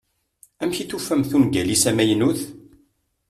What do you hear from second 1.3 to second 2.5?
ungal-is amaynut?